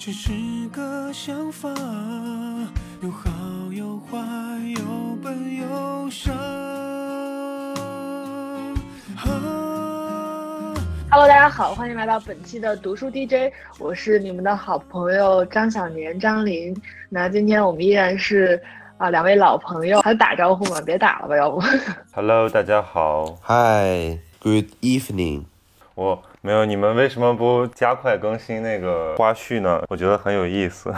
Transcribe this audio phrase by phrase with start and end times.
[0.00, 0.32] 只是
[0.72, 1.68] 个想法，
[3.02, 3.30] 有好
[3.70, 4.16] 有坏，
[4.78, 4.82] 有
[5.22, 6.32] 笨有傻。
[6.32, 7.76] 啊
[11.10, 16.74] Hello，大家好，欢迎来到本期的读书 DJ，我是你们的好朋友张小年张琳。
[17.10, 18.58] 那今天我们依然是
[18.96, 20.80] 啊两位老朋友，还打招呼吗？
[20.80, 21.62] 别打了吧，要不
[22.14, 23.38] Hello，大家好。
[23.42, 25.44] Hi, good evening。
[25.94, 29.82] 我没有，你们为什么不加快更新那个花絮呢？
[29.90, 30.90] 我觉得很有意思。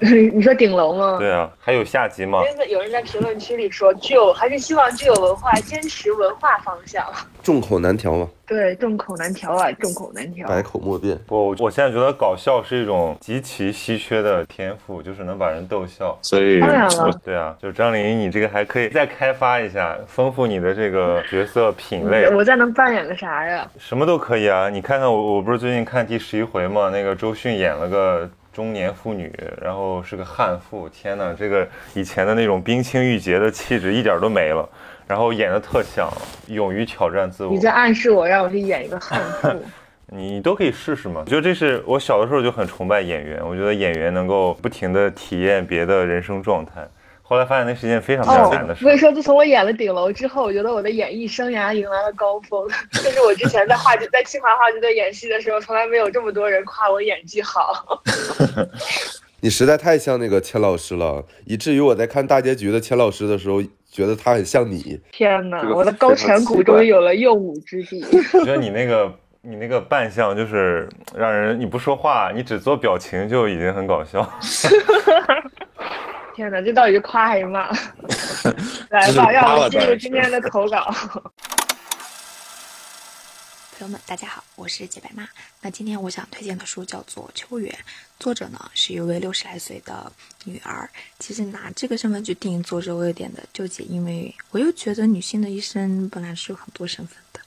[0.32, 1.18] 你说顶楼吗？
[1.18, 2.40] 对啊，还有下集吗？
[2.50, 7.04] 因为有人在评论区里说，具有还是希望具有文化，坚持文化方向。
[7.42, 10.48] 众口难调嘛，对，众口难调啊，众口难调。
[10.48, 11.18] 百口莫辩。
[11.28, 16.18] 我我现在觉得搞笑是一种极其稀缺的天赋，就是能把人逗笑。
[16.22, 23.70] 所以当然了，对啊，就张琳，你这个还可以再开发一下，丰富你的这个角色品类，我再能扮演个啥呀？
[23.78, 24.70] 什么都可以啊。
[24.70, 28.30] 你看看我，我不是最近看第十一回嘛，那个周迅演了个。
[28.52, 34.68] 中年妇女，然后是个悍妇，天哪，这个以前的那种冰清玉洁的气质一点都没了，
[35.06, 36.10] 然后演的特像，
[36.48, 37.52] 勇于挑战自我。
[37.52, 39.62] 你在暗示我让我去演一个悍妇？
[40.12, 41.22] 你都可以试试嘛。
[41.24, 46.84] 就这是我小的时候就很崇拜演员，我觉得演员能够不停的体验别的人生状态。
[47.30, 48.84] 后来发现那是一件非常非常难的事。
[48.84, 52.68] 我跟你说，自从我演了顶楼之后，我觉得我的演艺生涯迎来了高峰。
[52.90, 58.02] 就是我之前在话剧在清华话剧队演戏的时候，从来没有这么多人夸我演技好。
[59.40, 65.00] 你实在太像那个钱老师了，以至于我在看大结局的钱老师的时候，觉得他很像你。
[65.12, 68.04] 天哪这，个我的高颧骨终于有了用武之地。
[68.34, 74.28] 我觉得你那个你那个扮相就是让人你不说话，你只做表情就已经很搞笑。
[76.40, 77.68] 天哪，这到底是夸还是骂？
[78.88, 80.90] 来吧，让我们进入今天的投稿。
[83.80, 85.26] 朋友们，大家好，我是姐白妈。
[85.62, 87.72] 那今天我想推荐的书叫做《秋园》，
[88.18, 90.12] 作者呢是一位六十来岁的
[90.44, 90.90] 女儿。
[91.18, 97.40] 其实拿这个身份去定义作者，我有点的纠结，因为我又觉得女性的一生本来是有很多身份的。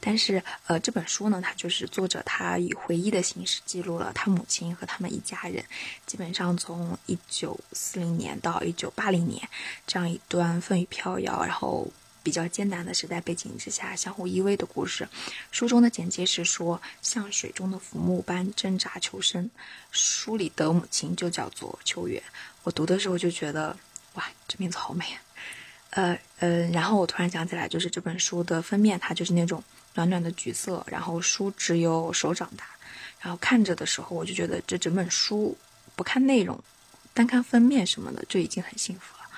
[0.00, 5.62] 但是，呃，这本书呢，它就是作者他以回忆的形式记录了他母亲和他们一家人，
[6.06, 9.46] 基本上从一九四零年到一九八零年
[9.86, 11.86] 这样一段风雨飘摇，然后。
[12.24, 15.06] 比较艰难的时代背景之下，相互依偎的故事。
[15.52, 19.48] 书中的简介是说，像水中的浮木般挣扎求生。
[19.92, 22.20] 书里的母亲就叫做秋月。
[22.62, 23.76] 我读的时候就觉得，
[24.14, 25.20] 哇，这名字好美啊！
[25.90, 29.62] 呃呃，然后我突然想起来，就是这本书的封面，它就是那种
[29.92, 32.64] 暖暖的橘色，然后书只有手掌大，
[33.20, 35.56] 然后看着的时候，我就觉得这整本书
[35.94, 36.58] 不看内容，
[37.12, 39.28] 单看封面什么的就已经很幸福了。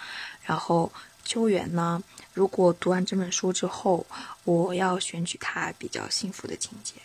[0.44, 0.92] 然后
[1.24, 2.00] 秋园呢？
[2.36, 4.06] 如果读完这本书之后，
[4.44, 6.96] 我要选取他比较幸福的情节，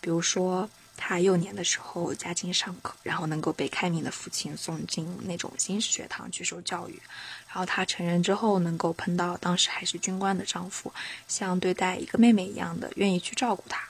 [0.00, 7.00] 比如说他幼年的时候家境尚可，然后能够被开明的父亲送进那种新式学堂去受教育，
[7.46, 10.92] 然后他成人之后能够碰到当时还是军官的丈夫，
[11.28, 13.80] 像对待一个妹妹一样的愿意去照顾她，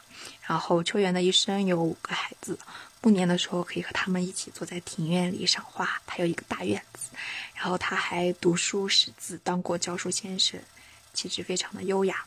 [0.43, 2.59] 然后秋园的一生有五个孩子。
[3.01, 7.09] 暮年的时候可以和他们一起坐在庭院里赏花，他有一个大院子，
[7.55, 10.61] 然后他还读书识字，当过教书先生。
[11.15, 12.25] 气质非常的优雅。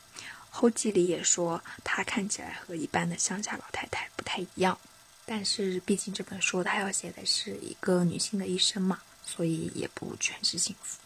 [0.49, 4.77] 后记里也说，她看起来和一般的乡下老太太不太一样。
[5.25, 10.99] 但是毕竟这本书它要写的是一个女性的一生嘛，所以也不全是幸福。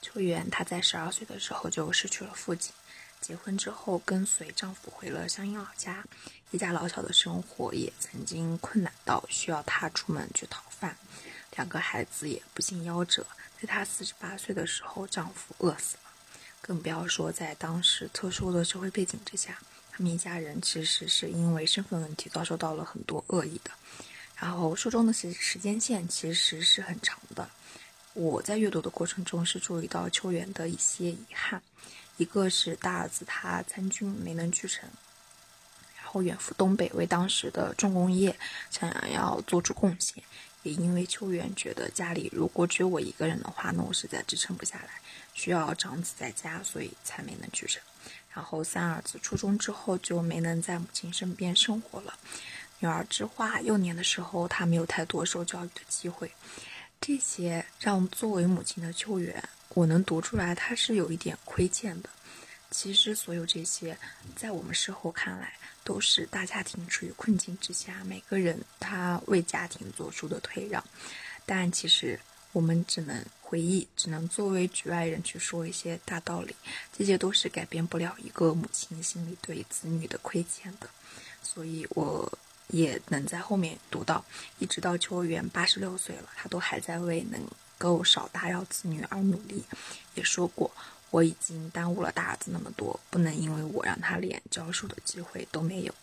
[0.00, 2.72] 秋园她在十二岁的时候就失去了父亲，
[3.20, 6.04] 结婚之后跟随丈夫回了乡音老家，
[6.50, 10.96] 一家老小的生活也曾经困难到需要她出门去讨饭。
[11.56, 13.26] 两个孩子也不幸夭折，
[13.60, 15.96] 在她四十八岁的时候，丈夫饿死。
[16.66, 19.58] 更不要说在当时特殊的社会背景之下，
[19.92, 23.70] 他们一家人其实是因为身份问题遭受到了很多恶意的。
[24.34, 27.46] 然后书中的时时间线其实是很长的，
[28.14, 31.60] 我在阅读的过程中是注意到秋园的一些遗憾，
[32.16, 34.88] 一个是大儿子他参军没能去成，
[35.98, 38.34] 然后远赴东北为当时的重工业
[38.70, 40.24] 想要做出贡献，
[40.62, 44.88] 也因为秋园觉得家里如果只有我一个人的话，那我实在支撑不下来。
[45.34, 47.82] 需要长子在家，所以才没能去成。
[48.32, 52.14] 然后三儿子初中之后就没能在母亲身边生活了。
[52.80, 56.30] 女儿之花幼年的时候，她没有太多受教育的机会。
[57.00, 62.08] 这些让作为母亲的秋园，我能读出来，她是有一点亏欠的。
[62.70, 63.96] 其实所有这些，
[64.34, 65.52] 在我们事后看来，
[65.84, 70.82] 都是大家庭处于困境之下，每个人他为家庭做出的退让。
[71.46, 72.18] 但其实
[72.50, 76.56] 我们只能回忆，只能作为局外人去说一些大道理，
[76.92, 80.88] 这些都是改变不了一个母亲心里对子女的亏欠的。
[81.40, 82.36] 所以我
[82.66, 84.24] 也能在后面读到，
[84.58, 87.40] 一直到秋元八十六岁了，他都还在为能
[87.78, 89.62] 够少打扰子女而努力。
[90.16, 90.68] 也说过，
[91.10, 95.94] 我已经耽误了大儿子那么多，不能因为我让他连教书的机会都没有。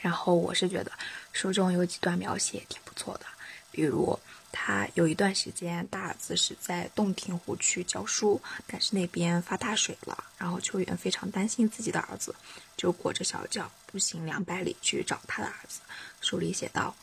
[0.00, 0.92] 然后我是觉得
[1.32, 3.26] 书中有几段描写挺不错的，
[3.72, 4.16] 比如
[4.52, 12.34] 他有一段时间大儿子是在洞庭湖去教书，但是那边发大水了，然后秋元非常担心自己的儿子，
[12.76, 15.80] 就裹着小脚步行两百里去找他的儿子。
[16.20, 16.94] 书里写道，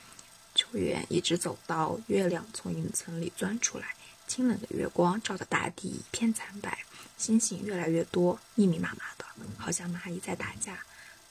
[0.53, 3.95] 秋元一直走到月亮从云层里钻出来，
[4.27, 6.77] 清冷的月光照得大地一片惨白，
[7.17, 9.25] 星星越来越多，密密麻麻的，
[9.57, 10.77] 好像蚂蚁在打架。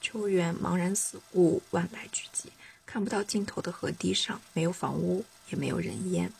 [0.01, 2.45] 秋园茫然四顾，万籁俱寂，
[2.91, 6.33] 看不到尽头的河堤上，没有房屋，也没有人烟。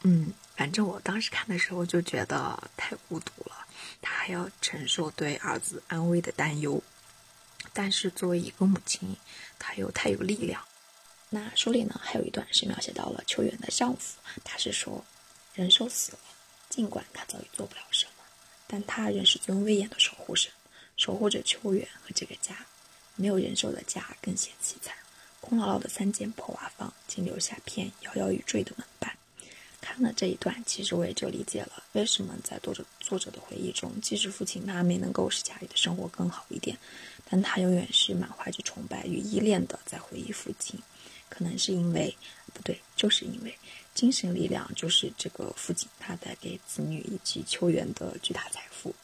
[0.00, 3.64] 嗯，反正我当时看的时候就觉得太孤独了，
[4.00, 6.82] 他还要承受对儿子安危的担忧。
[7.72, 9.16] 但是作为一个母亲，
[9.56, 10.60] 她又太有力量。
[11.30, 15.04] 那书里呢，还有一段是描写到了秋园的丈夫，他是说，
[15.54, 16.18] 人寿死了，
[16.68, 18.24] 尽管他早已做不了什么，
[18.66, 20.50] 但他仍是尊威严的守护神。
[20.96, 22.66] 守护着秋园和这个家，
[23.14, 24.92] 没有人寿的家更显凄惨。
[25.42, 29.14] 空落落的三间破瓦房，仅留下片摇摇欲坠的门板。
[29.80, 36.78] 看了这一段，其实我也就理解了为什么在作者作者的回忆中，即使父亲他没能够使家里的生活更好一点，
[37.28, 40.80] 但他永远是满怀着崇拜与依恋的在回忆父亲。
[41.28, 42.16] 可能是因为，
[42.54, 43.52] 不对，就是因为
[43.94, 48.94] 精神力量就是这个父亲他带给子女以及秋园的巨大财富。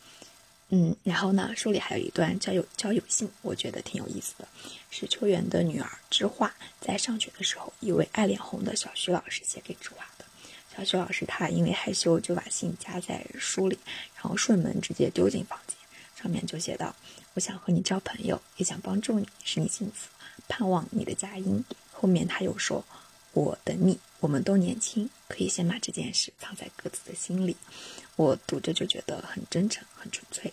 [0.70, 4.46] 嗯，然后呢，书里还有一段交友交友信，我觉得挺有意思的，
[4.90, 10.26] 是秋元的女儿知画在上学的时候，一位爱脸红的小徐老师写给知画的。
[10.76, 13.78] 小徐老师他因为害羞，就把信夹在书里，
[14.14, 15.74] 然后顺门直接丢进房间，
[16.22, 16.94] 上面就写道
[17.32, 20.10] ：“我想和你交朋友，也想帮助你，使你幸福，
[20.48, 22.84] 盼望你的佳音。”后面他又说
[23.32, 27.56] ：“我等你，我们都年轻，可以先把这件事藏在各自的心里。”
[28.16, 30.52] 我读着就觉得很真诚，很纯粹。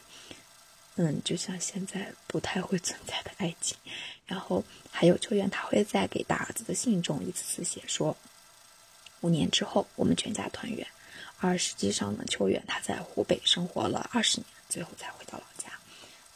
[0.97, 3.75] 嗯，就像现在不太会存在的爱情。
[4.27, 8.15] 然后还有秋元，他会在给大儿子的信中一次次写说，
[9.21, 10.85] 五年之后我们全家团圆。
[11.39, 15.71] 而实际上呢，秋元他在湖北生活了二十年，最后才回到老家。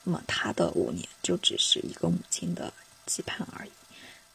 [0.03, 2.73] 那么他的五年就只是一个母亲的
[3.05, 3.71] 期盼而已。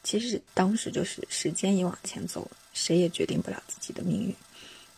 [0.05, 4.33] 其实当时就是时间一往前走，谁也决定不了自己的命运。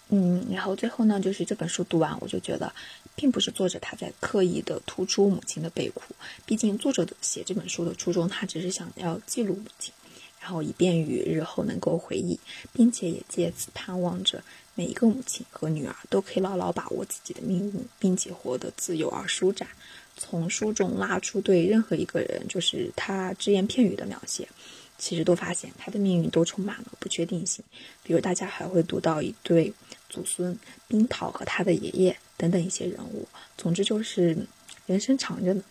[0.09, 2.71] 嗯，然后最后呢，就是这本书读完，我就觉得，
[3.15, 6.13] 并不是作者他在刻意的突出母亲的悲苦，
[6.45, 9.93] 毕竟作者写这本书的初衷，他只是想要记录母亲，
[10.41, 12.39] 然后以便于日后能够回忆，
[12.73, 14.43] 并且也借此盼望着
[14.75, 19.67] 每一个母亲和女儿都可以牢牢把握自己的命运，并且活得自由而舒展。
[20.15, 24.47] 从书中拉出对任何一个人，就是他只言片语的描写。
[24.97, 27.63] 其实都发现他的命运都充满了不确定性，
[28.03, 29.71] 比如大家还会读到一对
[30.09, 30.57] 祖孙
[30.87, 33.27] 冰桃和他的爷爷等等一些人物。
[33.57, 34.37] 总之就是
[34.85, 35.63] 人生长着呢，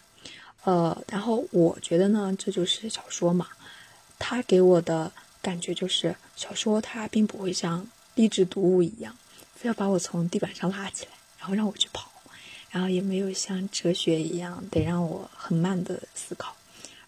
[0.64, 3.48] 呃，然后我觉得呢，这就是小说嘛，
[4.18, 5.10] 它给我的
[5.42, 9.16] 感觉就是小说它并不会像励志读物一样，
[9.54, 12.10] 非要把我从地板上拉起来，然后让我去跑，
[12.70, 16.54] 然后也没有像哲学一样得让我很慢的思考，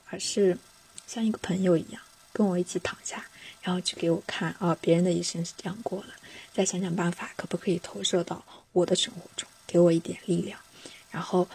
[0.06, 0.58] 而是
[1.06, 2.02] 像一个朋友一样。
[2.32, 3.24] 跟我一起躺下，
[3.62, 6.06] 然后去给我看啊，别人的一生是这样过的，
[6.54, 10.58] 再想想办法，可不可以投射到我的生活中，给我一点力量。
[11.10, 11.48] 然后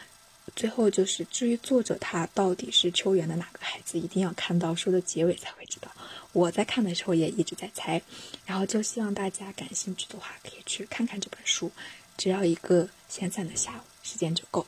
[0.56, 5.90] 最后就是，至于作者他到底是秋园的哪个孩子，一定要看到书的结尾才会知道。
[6.32, 8.02] 我在看的时候也一直在猜，
[8.46, 11.72] 然后就希望大家感兴趣的话，可以去看看这本书，
[12.18, 14.66] 只要一个闲散的下午时间就够。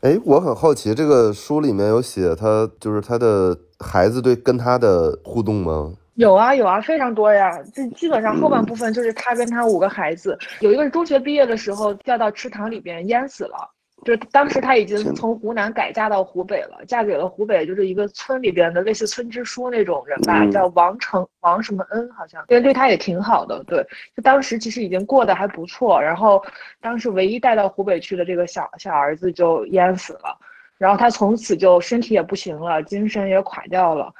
[0.00, 5.92] 哎，我很好奇，这个书里面有写他就是他的孩子对跟他的互动吗？
[6.14, 7.50] 有啊有啊，非常多呀。
[7.72, 13.70] 这基本上后半部分就是他跟他五个孩子，有一个是中学毕业的时候掉到池塘里边淹死了。
[14.04, 23.62] 就是当时他已经从湖南改嫁到湖北了，嫁给了湖北就是一个村里边的类似村支书那种人吧，叫王成王什么恩，好像，对对他也挺好的。
[23.64, 23.84] 对，
[24.16, 26.00] 就当时其实已经过得还不错。
[26.00, 26.40] 然后
[26.80, 30.38] 当时唯一带到湖北去的这个小小儿子就淹死了，
[30.78, 34.10] 然后他从此就身体也不行了，精神也垮掉了。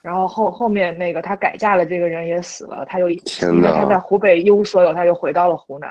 [0.00, 3.18] 然后后后面那个他改嫁了这个人也死了，他又因
[3.60, 5.90] 为他在湖北一无所有，他又回到了湖南。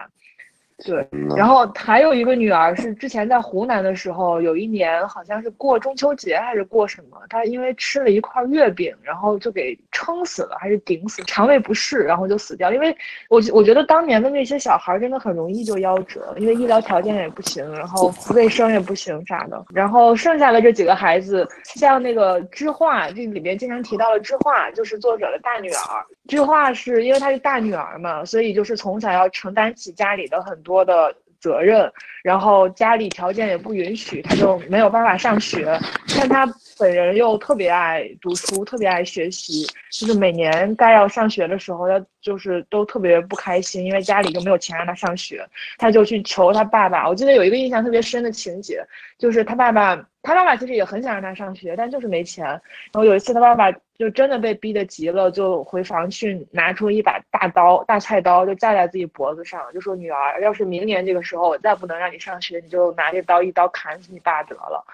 [0.86, 12.72] 对，然后还有一个女儿是之前在湖南的时候，有一年好像是过中秋节还是过什么，她因为吃了一块月饼，然后就给撑撑死了还是顶死，肠胃不适，然后就死掉。
[12.72, 12.96] 因为
[13.30, 19.66] 我我觉得当年的那些小孩真的很容易就夭折，因为医疗条件也不行，然后卫生也不行啥的。
[19.74, 26.06] 然后剩下的这几个孩子，像那个知画，这里面经常提到了知画，就是作者的大女儿。
[26.28, 31.16] 句话是因为她是大女儿嘛，所以就是从小要承担起家里的很多的。
[31.40, 31.90] 责任，
[32.24, 35.80] 然后家里条件也不允许，她就没有办法上学。
[36.18, 45.48] 但她本人又特别爱读书，特别爱学习，就是每年该要上学的时候，要就是都特别不开心，因为家里就没有钱让他上学，
[45.78, 47.08] 他就去求他爸爸。
[47.08, 48.86] 我记得有一个印象特别深的情节，
[49.18, 52.46] 就是他爸爸，他爸爸其实也很想让他上学，但就是没钱。
[52.46, 52.62] 然
[52.94, 53.72] 后有一次他爸爸。
[53.98, 64.86] 就真的被逼得急了，就回房去拿出一把大刀、大菜刀，就架在自己脖子上，就说：“女儿，要是明年这个时候我再不能让你上学，你就拿这刀一刀砍死你爸得了。”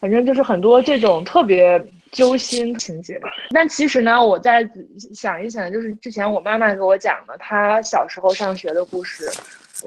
[0.00, 1.80] 反正就是很多这种特别
[2.12, 3.20] 揪心情节。
[3.50, 4.68] 但其实呢，我再
[5.12, 9.28] 想一想，就是之前我妈妈给我讲的，她小时候上学的故事，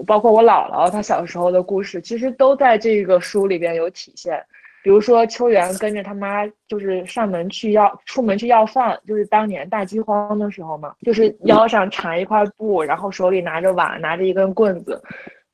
[0.06, 4.44] 包括我姥姥她小时候的故事，其实都在这个书里边有体现。
[4.84, 15.02] 比如说，秋元跟着他妈，就是上门去要，出门去要饭，就是当年大饥荒的时候嘛，就是腰上缠一块布，然后手里拿着碗，拿着一根棍子，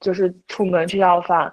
[0.01, 1.49] 就是出门去要饭。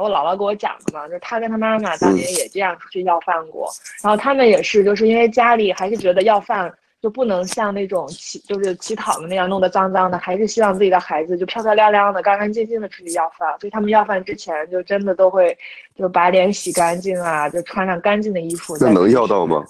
[0.00, 3.70] 我姥姥给我讲的嘛，就是他跟他妈妈当年也这样出去要饭过，
[4.02, 6.72] 然后他们也是，就是因为家里还是觉得要饭。
[7.02, 13.52] 就不能像那种乞就是乞讨的那样弄得脏脏的，还是希望自己的孩子就漂漂亮亮的、干干净净的出去要饭。
[13.58, 15.58] 所以他们要饭之前就真的都会
[15.96, 18.76] 就把脸洗干净啊，就穿上干净的衣服。
[18.80, 19.64] 那能要到吗？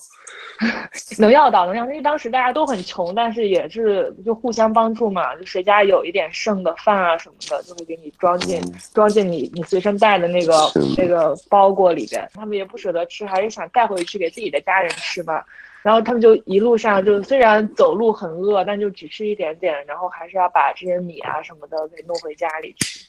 [1.18, 1.86] 能要到，能要。
[1.86, 5.34] 因为当时大家都很穷，但是也是就互相帮助嘛。
[5.36, 8.62] 就谁家有一点剩的饭啊什么的，就会给你装进
[8.92, 10.54] 装进你你随身带的那个
[10.98, 12.28] 那个包裹里边。
[12.34, 15.42] 他们也不舍得吃，还是想带回去给自己的家人吃嘛。
[15.82, 23.00] 然后他们就一路上就虽然走路很饿，但就只吃一点点，然后还是要把这些米啊什么的给弄回家里去。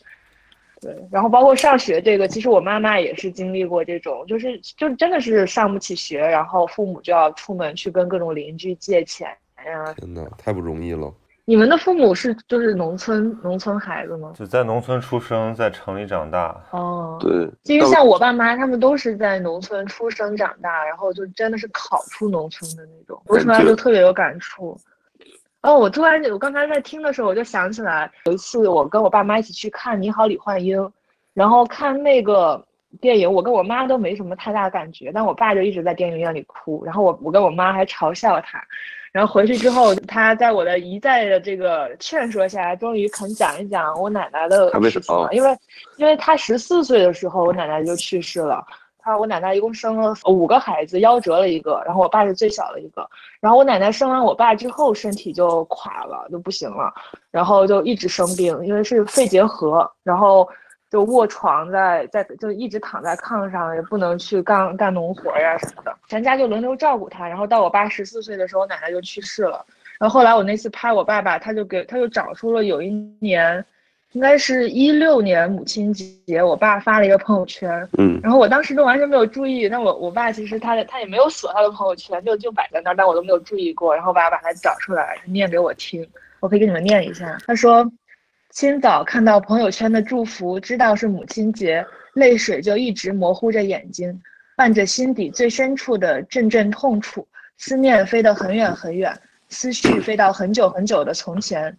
[0.81, 9.29] 对，然后包括上学这个，其实我妈妈也是经历过这种，就是就真的是上不起学，然后父母就要出门去跟各种邻居借钱
[9.65, 9.93] 呀。
[9.97, 11.13] 真的太不容易了。
[11.45, 14.31] 你们的父母是就是农村农村孩子吗？
[14.33, 16.55] 就在农村出生，在城里长大。
[16.71, 24.79] 哦，对，其实像我爸妈，他们都是在农村出生长大，然后就真的是考出农村的那种，说出来就特别有感触。
[25.63, 30.79] 哦，我突然我刚才在听的时候，我就想起来有一次我跟我爸妈一起去看《你好，李焕英》，
[31.33, 32.65] 然后看那个
[33.01, 38.63] 电影，我跟我妈都没什么太大感觉，但我爸就一直在电影院里哭，然后我我跟我妈还嘲笑他。
[39.13, 45.29] 然后回去之后，他在我的一再的这个劝说下，终于肯讲一讲我奶奶的事情了。
[45.31, 45.57] 因为，
[45.97, 48.65] 因为他十四岁的时候，我奶奶就去世了。
[48.97, 53.07] 他我奶奶一共生了五个孩子，夭折了一个，然后我爸是最小的一个。
[53.39, 56.91] 然后我奶奶生完我爸之后，身体就垮了，就不行了，
[57.29, 60.49] 然后就一直生病，因为是肺结核，然后。
[60.93, 67.27] 就卧床在在就一直躺在炕上，也不能去干干农活呀什么的，全家就轮流照顾他。
[67.27, 69.65] 然后到我爸十四岁的时候，奶奶就去世了。
[69.97, 73.65] 然后后来我那次拍我爸爸，他就给他就找出了有一年，
[74.11, 79.67] 应该是一六年母亲节，我爸发了一个朋友圈，嗯，然后我当时就完全没有注意。
[79.67, 83.95] 那我我爸其实他他也没有锁他的朋友圈，就就摆在那儿，但我都没有注意过。
[83.95, 86.07] 然后我爸把他找出来念给我听，
[86.39, 87.35] 我可以给你们念一下。
[87.47, 87.91] 他说。
[88.53, 91.83] 清早看到朋友圈的祝福，知道是母亲节，
[92.13, 94.21] 泪水就一直模糊着眼睛，
[94.55, 99.19] 伴着心底最深处的阵阵痛楚，思念飞得很远很远，
[99.49, 101.75] 思绪飞到很久很久的从前。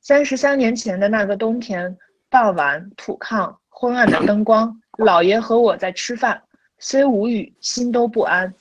[0.00, 1.96] 三十三年前的那个冬天，
[2.28, 6.42] 傍晚土炕昏暗的灯光，姥爷和我在吃饭，
[6.80, 8.52] 虽无语，心都不安，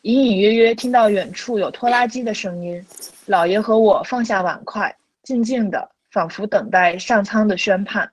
[0.00, 2.82] 隐隐约约听到远处有拖拉机的声音，
[3.26, 5.86] 姥爷和我放下碗筷，静静的。
[6.10, 8.10] 仿佛等待上苍的宣判，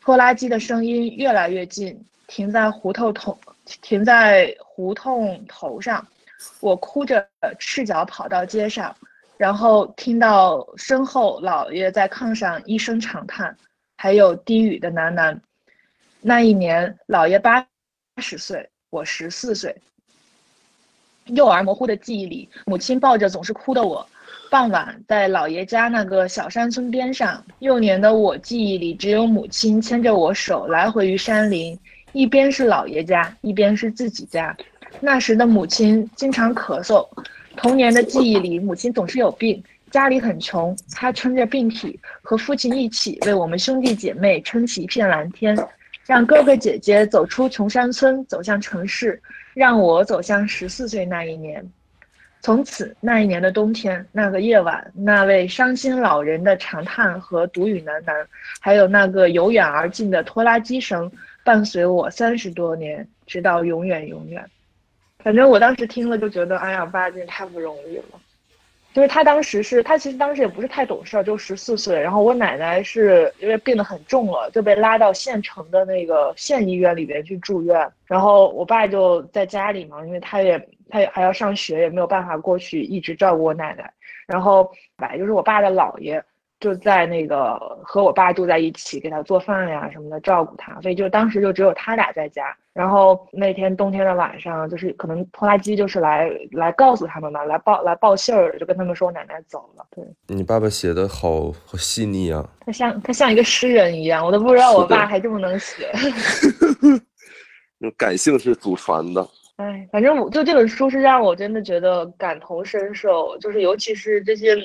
[0.00, 3.38] 拖拉机的声音越来越近，停在胡同头，
[3.82, 6.06] 停在胡同头上。
[6.60, 8.96] 我哭着赤脚跑到街上，
[9.36, 13.54] 然后听到身后老爷在炕上一声长叹，
[13.96, 15.38] 还有低语的喃喃。
[16.22, 17.66] 那一年，老爷八
[18.16, 19.76] 十岁，我十四岁。
[21.26, 24.08] 幼儿模糊的记忆里，母亲抱着总是哭的我。
[24.50, 31.78] 傍晚，在姥爷家那个小山村边上，幼年的我记忆里只有母亲牵着我手来回于山林，
[32.10, 34.54] 一边是姥爷家，一边是自己家。
[34.98, 37.06] 那时的母亲经常咳嗽，
[37.56, 45.56] 童年的记忆里，母亲总是有病，家里很穷，她撑着病体和父亲一起为我们兄弟姐妹撑起一片蓝天，
[46.06, 49.22] 让哥哥姐姐走出穷山村，走向城市，
[49.54, 51.64] 让我走向十四岁那一年。
[52.42, 58.24] 从此，那一年的冬天，那个夜晚，那位伤心老人的长叹和独语喃喃，
[58.60, 61.10] 还有那个由远而近的拖拉机声，
[61.44, 64.42] 伴随我三十多年，直到永远永远。
[65.18, 68.04] 反正我当时听了就觉得，哎呀，爸真是太不容易了。
[68.92, 72.00] 就是他当时是他其实当时也不是太懂事儿，就十四岁。
[72.00, 77.86] 然后我奶奶是因为病得很重了，就被拉到县城的那个县医院里边去住院。
[78.06, 80.58] 然后我爸就在家里嘛，因为他也
[80.90, 83.90] 他也还要上学，也没有办法过去一直照顾我奶奶。
[84.26, 86.22] 然后本来就是我爸的姥爷。
[86.60, 92.54] 就在那个和我爸住在一起，给他做饭呀什么的，照顾他，所以就当时就只有他俩在家。
[92.74, 99.86] 然后那天冬天的晚上，就是可能拖拉机就是来来告诉他们嘛，来报来报信儿，就跟他们说我奶奶走了。
[99.96, 105.90] 对你爸爸写的好好细腻啊，他像他像一个诗人一样，我都不知道我爸还这么能写。
[107.96, 109.26] 感性是祖传的。
[109.60, 114.56] 哎，反正我就这本书是让我真的觉得感同身受，就是尤其是这些。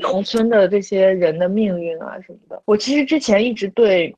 [0.00, 4.16] 农村的这些人的命运啊什么的，我其实之前一直对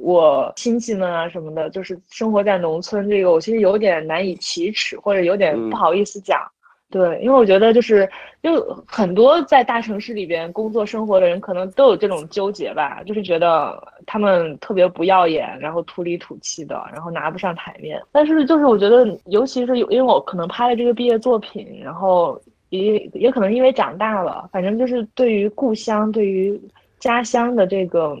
[0.00, 6.40] 我亲戚们啊什么的，就是生活在农村这个，我其实有点难以启齿，或者有点不好意思讲。
[6.90, 8.08] 对，因为我觉得就是
[8.42, 18.00] 就很多在大城市里边工作生活的人，可能都有这种纠结吧，就是觉得他们特别不耀眼，然后土里土气的，然后拿不上台面。
[18.10, 22.40] 但是就是我觉得，尤其是因为我可能拍了这个毕业作品，然后。
[22.70, 26.60] 也也可能因为长大了，反正就是对于故乡、对于
[26.98, 28.14] 家乡的这个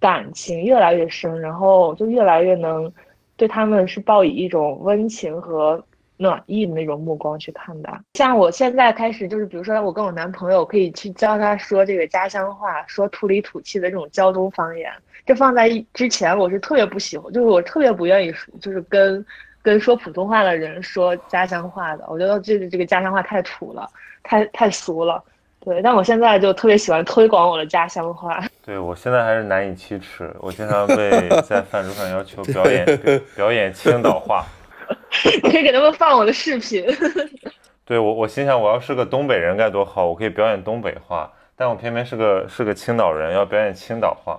[0.00, 2.92] 感情越来越深，然后就越来越能
[3.36, 5.80] 对他们是抱以一种温情和
[6.16, 7.92] 暖意的那种目光去看待。
[8.14, 14.90] 像我现在开始，就是比如说我跟我男朋友可以去教他说这个家乡话，说土里土气的这种胶东方言。
[15.24, 19.24] 这放在之前，我是特别不喜欢，就是我特别不愿意，就是跟。
[19.62, 23.90] 跟说普通话的人说家乡话的，我觉得这个这个家乡话太土了，
[24.22, 25.20] 太太俗了。
[25.58, 28.40] 对，但我现在就特别喜欢推广我的家乡话。
[28.64, 32.86] 对我现在还是难以启齿，我经常被在饭桌上要求表演
[33.34, 34.46] 表演青岛话。
[35.42, 36.84] 你可以给他们放我的视频。
[37.84, 44.38] 对我，我心想我要是个东北人该多好，我可以表演东北话，但我偏偏是个是个青岛人，要表演青岛话。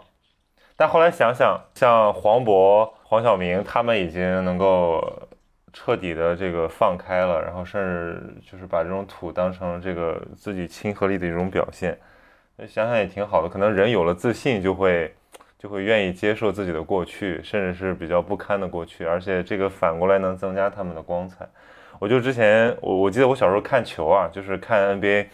[0.75, 2.89] 但后来想想，像黄渤。
[3.09, 5.01] 黄晓明他们已经能够
[5.71, 11.97] 彻底的这个放开了，然后甚至就是把这种土当成这个自己亲和力的一种表现，
[12.67, 13.47] 想想也挺好的。
[13.47, 15.15] 可能人有了自信，就会
[15.57, 21.47] 就会愿意接受自己的过去，甚至是比较不堪的过去，而且这个反过来能增加他们的光彩。
[21.99, 25.25] 我就之前我我记得我小时候看球啊，就是看 NBA，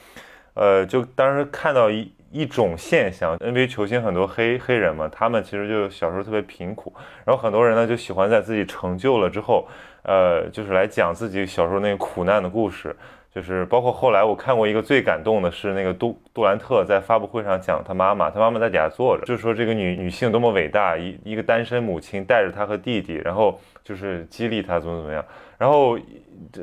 [0.53, 2.11] 呃，就当时看到一。
[2.33, 6.91] 一种现象，NBA 球星很多黑黑人嘛，他们其实就小时候特别贫苦，
[7.23, 9.67] 然后很多人呢就喜欢在自己成就了之后，
[10.01, 12.95] 呃，就是来讲自己小时候那个苦难的故事，
[13.33, 25.23] 就是包括后来我看过一个最感动的是那个杜杜兰特在发布会上讲他妈妈，他妈妈在底下坐着，就说这个女女性多么伟大，一一个单身母亲带着她和弟弟，然后就是激励她怎么怎么样，
[25.57, 25.97] 然后。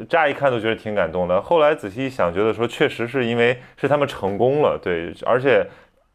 [0.09, 5.66] 乍一看都觉得挺感动的，后来仔细一想，觉得说确实是因为是他们成功了，对，而且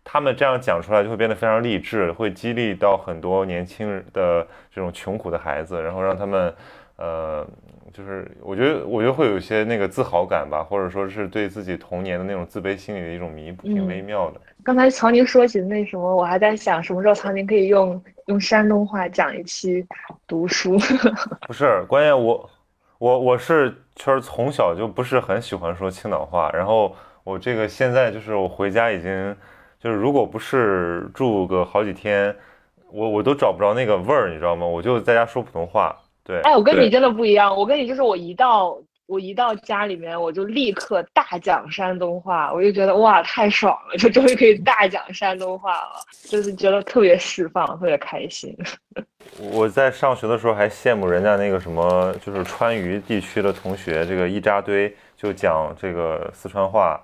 [0.04, 6.54] 他们这样讲出来就会变得非常励志，会激励到很多年轻的这种穷苦的孩子，然后让他们，
[6.98, 7.48] 呃，
[7.96, 14.42] 就是我觉得我觉得会有一些那个自豪感吧，或者说是对自己童年的那种自卑心理的一种弥补，挺微妙的。
[14.64, 19.86] 刚才曹宁说起那什么，我还在想什么时候曹宁可以用用山东话讲一期
[20.28, 20.78] 读书。
[21.48, 22.50] 不是，关键我。
[22.98, 29.36] 我我是确实从小就不是很喜欢说青岛话，然后我这个现在就是我回家已经
[29.78, 32.34] 就是如果不是住个好几天，
[32.90, 34.66] 我我都找不着那个味儿，你知道吗？
[34.66, 35.94] 我就在家说普通话。
[36.26, 48.58] 对，哎，我跟你真的不一样，我跟你就是我一到我一到家里面，我就立刻大讲山东话，我就觉得哇太爽了，就终于可以大讲山东话了，就是觉得特别释放，特别开心。
[49.54, 57.00] 我在上学的时候还羡慕人家那个什么，就是川渝地区的同学，这个一扎堆就讲这个四川话，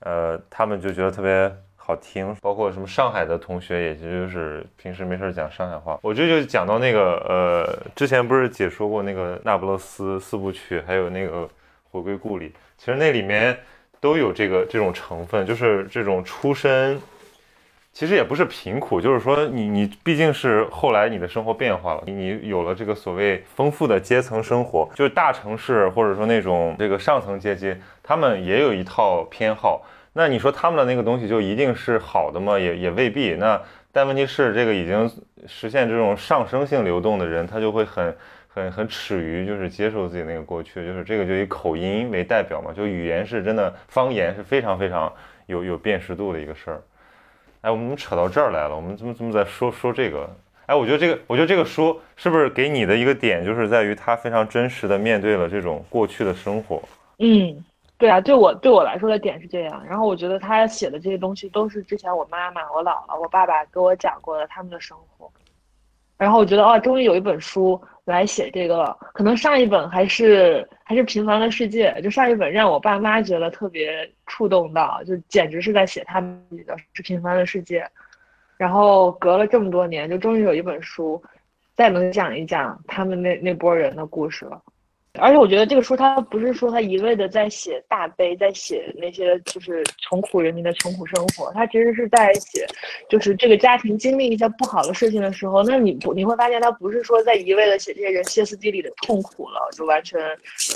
[0.00, 1.50] 呃，他们就觉得特别
[1.88, 2.36] 好听。
[2.42, 5.98] 包括什么上海的同学，也就是平时没事讲上海话。
[6.02, 11.44] 我这就讲到那个，呃，之前不是解说过那个《那不勒斯四部曲》，还有那个
[11.90, 13.58] 《回归故里》，其实那里面
[14.00, 17.00] 都有这个这种成分，就是这种出身。
[17.90, 29.82] 其实也不是贫苦，就是说你你毕竟是后来你的生活变化了，你有了这个所谓丰富的阶层生活，就是大城市或者说那种这个上层阶级，他们也有一套偏好。
[30.18, 32.58] 那你说他们的那个东西就一定是好的吗？
[32.58, 33.36] 也也未必。
[33.36, 35.08] 那但问题是，这个已经
[35.46, 38.16] 实现这种上升性流动的人，他就会很
[38.48, 45.12] 很很耻于就是接受自己那个过去，就是这个就以口音为代表嘛，就语言是真的方言是非常非常
[45.46, 46.82] 有有辨识度的一个事儿。
[47.60, 50.28] 哎，我们扯到这儿来了，我们怎么怎么在说说这个？
[50.66, 56.82] 哎，我觉得这个，我觉得这个书是不是给你的一个点，就是在于它非常真实的面对了这种过去的生活。
[57.20, 57.64] 嗯，
[57.98, 59.84] 对啊，对我对我来说的点是这样。
[59.84, 65.28] 然后我觉得他写的这些东西都是之前我妈妈、我姥姥、我爸爸给我讲过的他们的生活。
[66.16, 68.96] 然后我觉得哦，终于有一本书来写这个了。
[69.12, 77.82] 可能上一本还是还是《平凡的世界》，就上一本让我爸妈觉得特别触动到，就简直是在写他们自己的是《平凡的世界》。
[78.56, 81.20] 然后隔了这么多年，就终于有一本书，
[81.74, 84.60] 再能讲一讲他们那那波人的故事了。
[85.14, 92.64] 而且我觉得这个书，它不是说它一味的在写大悲，在写那些就是穷苦人民的穷苦生活，它其实是在写，
[93.08, 100.20] 就是这个家庭经历一些不好的事情的时候，那你不你会发现，他不是说在一味的写这些人歇斯底里的痛苦了，就完全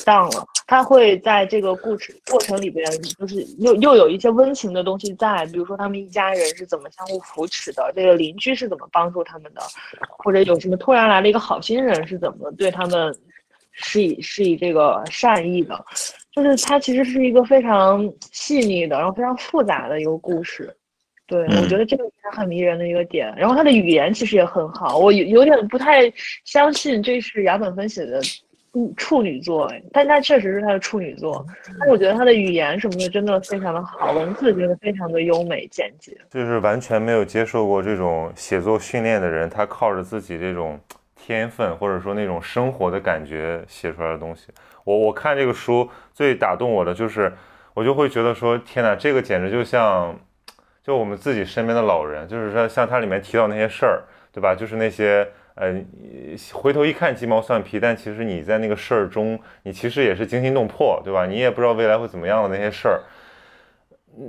[0.04, 0.44] 当了。
[0.66, 9.60] 他会在这个故事过程里边，就是又又有一些温情的东西在，比如说他们一家人是怎么相互扶持的，这个邻居是怎么帮助他们的，
[10.08, 13.14] 或者有什么突然来了一个好心人是怎么对他们。
[13.72, 15.84] 是以是以这个善意的，
[16.30, 20.74] 就是它其实是一个非常细腻的，然后非常复杂的一个故事。
[21.26, 23.32] 对我觉得这个是很迷人的一个点。
[23.36, 26.12] 然后它的语言其实也很好，我有有点不太
[26.44, 28.20] 相信这是杨本芬写的
[28.96, 31.44] 处女作，但他确实是他的处女作。
[31.80, 36.14] 但我觉得他的语言什么的真的非常的好，文字真的非常的优美简洁。
[36.30, 40.78] 就是完全没有接受过这种写作训练的人，他靠着自己这种。
[41.24, 44.48] 天分或者说那种生活的感觉写出来的东西，
[44.82, 47.32] 我我看这个书最打动我的就是，
[47.74, 50.18] 我就会觉得说天哪，这个简直就像，
[50.82, 54.52] 就我们自己身边的老人，就是说像它里面提到那些事儿，对吧？
[54.52, 55.72] 就是那些呃，
[56.52, 61.24] 回头一看鸡毛蒜皮，但其实你在那个事儿中，你其实也是惊心动魄，对吧？
[61.24, 63.00] 你也不知道未来会怎么样的那些事儿。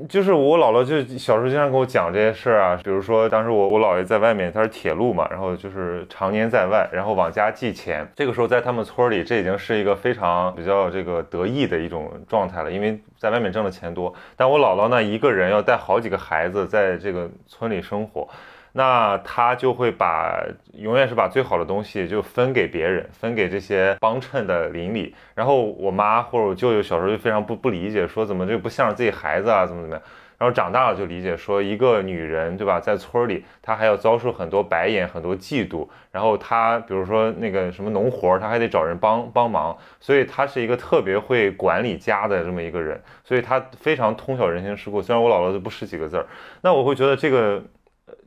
[0.07, 8.07] 就是我姥姥就小时候经常跟我讲这些事儿啊，比如说当时我我姥爷在外面，他是铁路嘛，然后就是常年在外，然后往家寄钱。
[8.15, 14.13] 这个时候在他们村里，这已经是一个非常比较这个得意的一种状态了，因为在外面挣的钱多。
[14.37, 18.25] 但我姥姥呢，一个人要带好几个孩子在这个村里生活。
[18.75, 25.13] 那他就会把永远是把最好的东西就分给别人，分给这些帮衬的邻里。
[25.35, 30.03] 然后我妈或者我舅舅小时候就非常不不理解，说怎么这不像是自己孩子啊，怎么怎么样。
[30.39, 35.87] 然后长大了就理解，说一个女人对吧，在村里她还要遭受很多白眼，很多嫉妒。
[36.11, 39.77] 然后她比如说那个什么农活，她还得找人帮帮忙。
[39.99, 44.99] 所以她是一个特别会管理家的这么一个人，所以她非常通晓人情世故。
[44.99, 46.25] 虽然我姥姥就不识几个字儿，
[46.61, 47.63] 那我会觉得这个。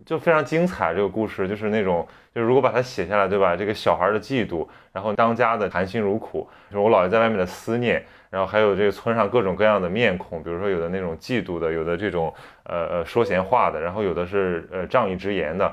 [0.06, 3.56] 就非常精彩，这个故事就是那种，就是如果把它写下来，对吧？
[3.56, 15.72] 这个小孩的嫉妒，然后当家的含辛茹苦，就是我姥爷在外面的思念，然后还有这个村上各种各样的面孔，比如说有的那种嫉妒的，有的这种呃呃说闲话的，然后有的是呃仗义直言的，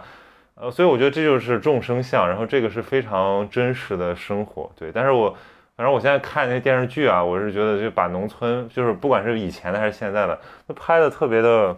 [0.56, 4.92] 呃，所以我觉得这就是众生相，然后这个是非常真实的生活，对。
[4.92, 5.30] 但是我
[5.78, 11.78] 反正我现在看那些电视剧啊，我是觉得就把农村，就是不管是以前的还是现在的，都拍的特别的。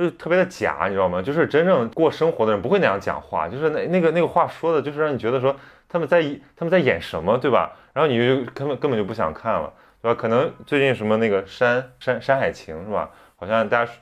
[0.00, 1.20] 就是特别的假，你知道吗？
[1.20, 5.54] 就是真正过生活的人不会那样讲话，就是那那个那个话说的，就是让你觉得说
[5.90, 6.22] 他们在
[6.56, 7.76] 他们在演什么，对吧？
[7.92, 10.18] 然后你就根本根本就不想看了，对吧？
[10.18, 13.10] 可能最近什么那个山山山海情是吧？
[13.36, 13.92] 好像大家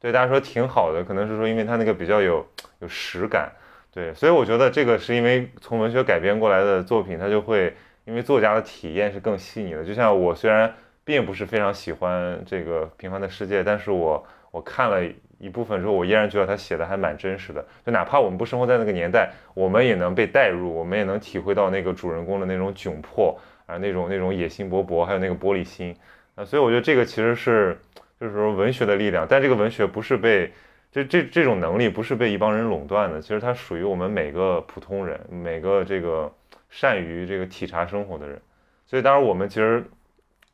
[0.00, 2.44] 对大家说挺好的，可能是说因为它那个比较有
[2.80, 3.52] 有实感，
[3.92, 9.84] 对，所以我觉得这个是因为从文学改编过来的作品，它就会因为作家的体验是更细腻的。
[9.84, 15.00] 就像我虽然并不是非常喜欢这个平凡的世界，但是我我看了。
[15.38, 17.64] 一部分之后，我依然觉得他写的还蛮真实的。
[17.84, 25.94] 就哪怕我们不生活在那个年代，我们也能被带入，我们也能体会到那个主人公的那种窘迫啊，那种那种野心勃勃，还有那个玻璃心
[26.34, 26.44] 啊。
[26.44, 27.78] 所以我觉得这个其实是
[28.20, 30.52] 就是说文学的力量，但这个文学不是被
[30.90, 36.32] 这这这种能力不是被一帮人垄断的，其实它属于我们每个普通人，每个这个
[36.70, 38.40] 善于这个体察生活的人。
[38.86, 39.84] 所以当然我们其实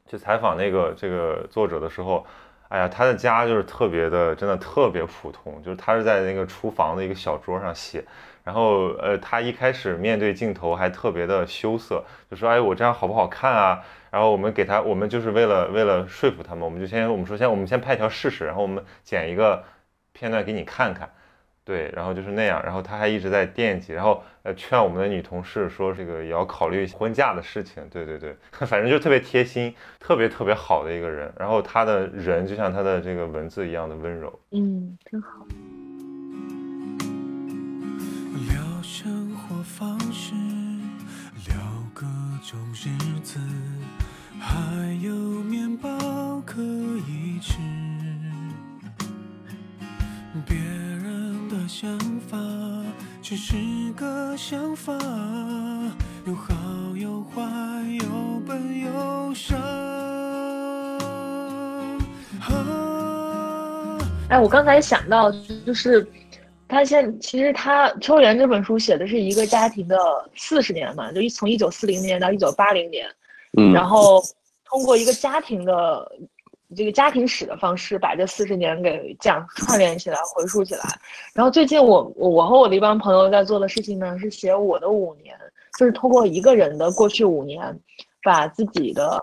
[0.06, 2.26] 去采访那个这个作者的时候。
[2.70, 8.04] 哎呀，他的家就是特别的，真的特别普通，就是他是在那个厨房的一个小桌上写，
[8.44, 13.82] 然后呃，他一开始面对镜头还特别的羞涩，就说哎，我这样好不好看啊？
[14.12, 19.64] 然后我们给他，我们就是为了为了说服他们，我们就先我们说先我们先拍一条试试，然后我们剪一个
[20.12, 21.10] 片段给你看看。
[21.70, 27.80] 对，然后就是那样，然后他还一直在惦记，然后呃劝我们的女同事说这个也要考虑婚嫁的事情。
[27.88, 28.34] 对对对，
[28.66, 31.32] 反正就特别贴心，特别特别好的一个人。
[31.38, 34.36] 然后他的人就像他的这个文字一样的温柔。
[34.50, 35.46] 嗯，真好。
[38.48, 40.34] 聊生活方式，
[41.46, 41.54] 聊
[41.94, 42.04] 各
[42.42, 42.88] 种日
[43.22, 43.38] 子，
[44.40, 45.88] 还有面包
[46.44, 47.58] 可以吃。
[50.46, 51.29] 别人
[51.60, 52.38] 的想法
[53.20, 53.54] 只是
[53.94, 54.94] 个想法，
[56.26, 56.54] 有好
[56.96, 57.42] 有坏，
[58.00, 59.56] 有笨有傻。
[62.40, 62.48] 啊
[64.30, 65.30] 哎，我刚才想到，
[65.66, 66.06] 就是
[66.66, 69.98] 他现其实他《秋园》这本书写的是一个家庭的
[70.34, 73.06] 四十年嘛，就一从一九四零年到一九八零年，
[73.58, 74.22] 嗯然后
[74.64, 76.10] 通过一个家庭的
[76.76, 80.82] 这个家庭史的方式，把这四十年给讲串联起来、回溯起来。
[81.34, 85.36] 然后最近我我和我的一帮朋友在做的事情呢，是写我的五年，
[85.78, 87.78] 就是通过一个人的过去五年，
[88.22, 89.20] 把自己的。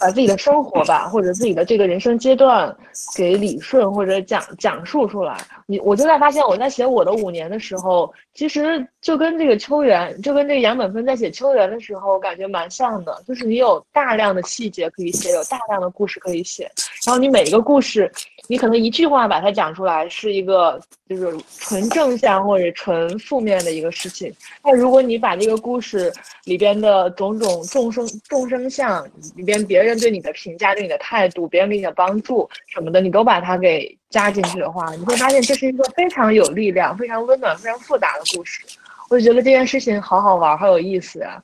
[0.00, 2.74] 把自己的生活吧，或者自己的这个人生阶段
[3.14, 5.36] 给理顺或者讲讲述出来。
[5.66, 16.70] 你我就在发现，我在写我的五年的时候，其实就跟这个秋园，就跟这个杨本芬在写秋园的时候感觉蛮像的，就是你有大量的细节可以写，有大量的故事可以写，
[17.06, 18.10] 然后你每一个故事，
[18.46, 26.12] 你可能一句话把它讲出来是一个就是纯正向或者纯负面的一个事情，但如果你把这个故事
[26.44, 29.04] 里边的种种众生众生相
[29.36, 38.62] 里边别人对你的评价、对你的态度、别人给你的帮助什么的，你都把它给加进去的话，你会发现这是一个非常有力量、非常温暖、非常复杂的故事。
[39.10, 41.42] 我就觉得这件事情好好玩，好有意思呀、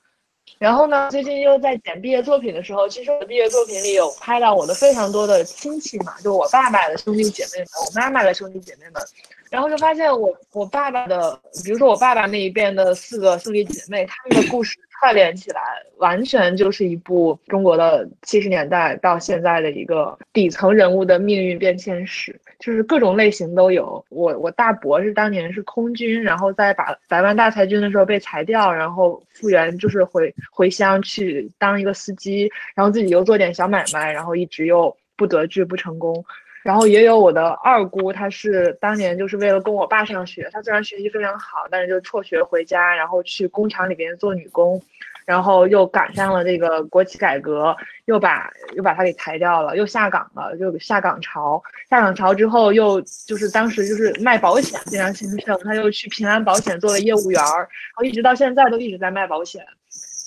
[0.61, 9.03] 然后呢，最近又在剪毕业作品的时候，其实我的毕业作品里有拍到我的非常多的亲戚嘛，就我爸爸的兄弟姐妹们，我妈妈的兄弟姐妹们，
[9.51, 15.61] 然后就发现我我爸爸的，比如说我爸爸那一边的四个兄弟姐妹，他们的故事串联起来，
[15.97, 24.05] 完全就是一部中国的七十年代到现在的一个底层人物的命运变迁史，就是各种类型都有。
[24.09, 36.25] 我我大伯是当年是空军，然后在把百万大裁军的时候被裁掉，然后复员就是回回乡去当一个司机，然后自己又做点小买卖，然后一直又不得志不成功。
[36.63, 44.81] 然后也有我的二姑，她是当年就是为了供我爸上学，她虽然学习非常好，但是就辍学回家，然后去工厂里边做女工，
[45.25, 51.63] 然后又赶上了这个国企改革，又把又把她给裁掉了，又下岗了，就下岗潮。
[51.89, 59.65] 下岗潮之后，又就是当时就是卖保险非常兴盛，她又去平安保险做了业务员儿，然后一直到现在都一直在卖保险。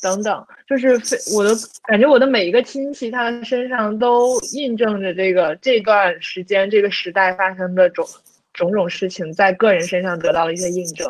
[0.04, 1.52] 等等，就是非我的
[1.88, 8.06] 感觉，我的每一个亲戚，他的身上都印证着这个这段时间、这个时代发生的种
[8.54, 11.10] 种种事情，在个人身上得到了一些印证，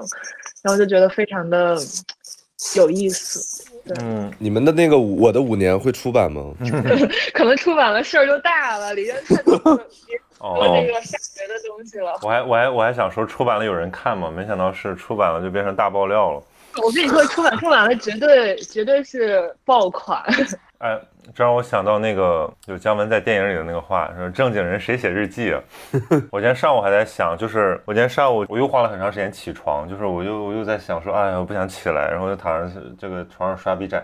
[0.62, 1.76] 然后就觉得非常的
[2.76, 3.66] 有意思。
[4.00, 6.54] 嗯，你们的那个我的五年会出版吗？
[7.34, 9.72] 可能出版了事儿就大了，里边太多的
[10.38, 12.18] 哦多那个下学的东西了。
[12.22, 14.32] 我还我还我还想说出版了有人看吗？
[14.32, 16.44] 没想到是出版了就变成大爆料了。
[16.82, 20.24] 我跟你说，出版出版了，绝对绝对是爆款。
[20.80, 21.00] 哎，
[21.34, 25.62] 这让我想到那个，就姜文在电影里的那个话，说正经人谁写日记啊？
[26.30, 34.04] 我今天上午还在想，就是我今天上午我又花了很长时间起床，就是我又我又在想说，哎呀，我不想起来，然后就躺在这个床上刷 B 站，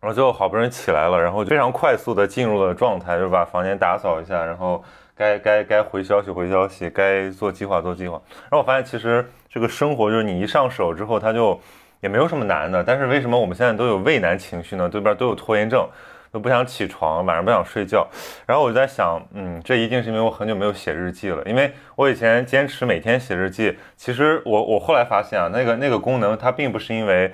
[0.00, 4.84] 然后最后好不容易起来了，然后非常快速的进入了状态，就把房间打扫一下，然后
[5.16, 8.22] 该该该回消息回消息，该做计划做计划。
[8.42, 11.60] 然后我发现其实这个生活就是你一上手之后，它就
[12.00, 12.82] 也没有什么难的。
[12.82, 14.88] 但是为什么我们现在都有畏难情绪呢？
[14.88, 15.86] 对边都有拖延症，
[16.30, 18.08] 都不想起床，晚上不想睡觉。
[18.46, 21.42] 然后我就在想，嗯，这一定是因为我很久没有写日记了。
[21.44, 27.30] 因为我以前坚持每天写日记，其实我我后来发现啊，那个那个功能它并不是因为。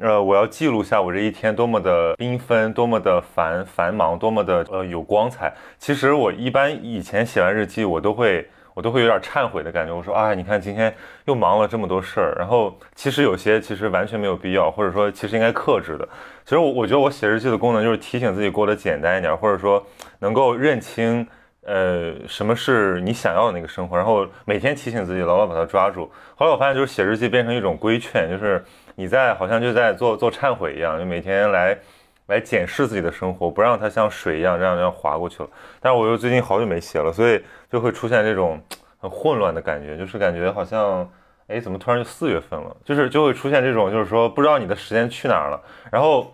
[0.00, 5.52] 呃，我要记录下我这一天多么的缤纷，多么的繁繁忙，多么的呃有光彩。
[5.78, 9.94] 其实我一般以前写完日记，我都会我都会有点忏悔的感觉。
[9.94, 10.94] 我说啊，你看今天
[11.26, 16.08] 又忙了这么多事儿，然后其实有些其实完全没有必要，或者说其实应该克制的。
[16.44, 19.84] 其实我我觉得我写日记的功能就是提醒自己过得简单一点，或者说
[20.18, 21.26] 能够认清。
[21.64, 23.96] 呃，什么是你想要的那个生活？
[23.96, 26.10] 然后每天提醒自己，牢牢把它抓住。
[26.34, 28.60] 后来我发现，就是写日记变成一种规劝，就是
[28.96, 31.78] 你在好像就在做做忏悔一样，就每天来
[32.26, 35.48] 来检视自己的生活，不让它像水一样这样这样划过去了。
[35.80, 38.60] 但是我又最近好久没写了，所以就会出现这种
[38.98, 41.08] 很混乱的感觉，就是感觉好像，
[41.48, 42.76] 哎，怎么突然就四月份了？
[42.84, 45.60] 就是就会出现这种，就是说不知道你的时间去哪儿了。
[45.90, 46.32] 然后，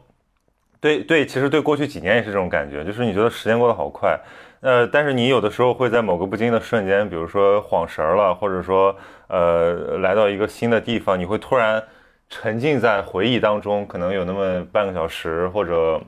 [0.80, 4.18] 对对，其实对过去几年也是这种感觉，就是你觉得时间过得好快。
[4.60, 8.94] 呃，但是你有的时候会在某个不经意的瞬间，比如说晃神儿了，或者说
[9.28, 11.82] 呃来到一个新的地方，你会突然
[12.30, 16.00] 沉浸在回忆当中，可能有那么半个小时或者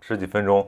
[0.00, 0.66] 十几分钟，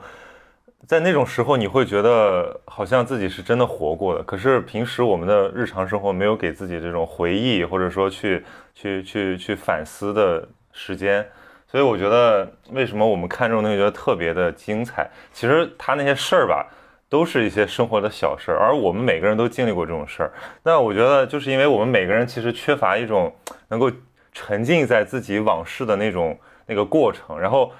[0.86, 4.22] 在那种时候你会觉得好像自己是真的活过的。
[4.22, 11.26] 可是平时我们的日常生活没有给自己这种回忆，或者说去去去去反思的时间。
[11.66, 15.06] 所以我觉得为什么我们看这种东西觉得特别的精彩？
[15.32, 16.66] 其实他那些事儿吧，
[17.10, 20.32] 都是一些生活的小事儿，而我们每个人都经历过这种事儿。
[20.62, 23.30] 那我觉得就是因为我们每个人其实缺乏一种
[23.68, 23.90] 能够
[24.32, 27.72] 沉浸在自己往事的那种那个过程，然后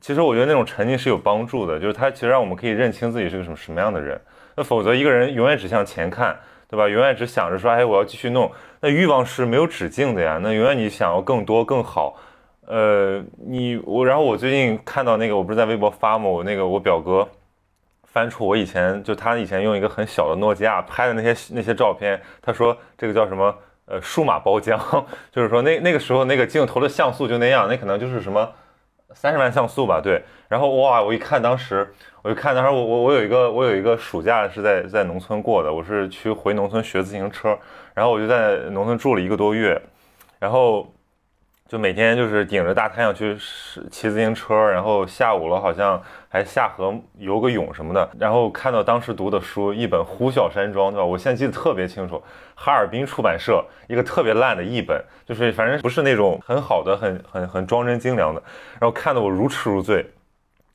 [0.00, 4.20] 其实我觉得那种沉浸是有帮助的，就是它其实让我们可以认清自己是个什么什么样的人。
[4.54, 6.38] 那否则一个人永远只向前看，
[6.68, 6.88] 对吧？
[6.88, 10.38] 永远只想着说，哎，我要继续弄，那欲望是没有止境的呀。
[10.42, 12.16] 那永远你想要更多更好。
[12.66, 16.28] 呃，你我，然后我最近看到那个，我不是在微博发吗？
[16.28, 17.28] 我那个我表哥
[18.02, 23.54] 翻出我以前就他以前用一个很小的诺基亚拍的那些那些照片，他说这个叫什么？
[23.86, 24.78] 呃，数码包浆，
[25.32, 28.52] 就是说那那个时候那个镜头的像素就那样，那可能就是什么
[29.14, 30.22] 三十万像素吧，对。
[30.48, 37.58] 然后哇，我一看当时，我就看当时我我我有一个我有一个暑假是在在农村过的，我是去回农村学自行车，
[37.94, 39.80] 然后我就在农村住了一个多月，
[40.38, 40.92] 然后。
[41.68, 43.36] 就每天就是顶着大太阳去
[43.90, 48.08] 骑自行车，然后下午了好像还下河游个泳什么的。
[48.20, 51.04] 然后看到当时读的书，一本《呼啸山庄》，对吧？
[51.04, 52.22] 我现在记得特别清楚，
[52.54, 58.40] 哈尔滨出版社一个特别烂的译本，就是反正不是那种很好的、很很很装帧精良的。
[58.78, 60.08] 然后看得我如痴如醉。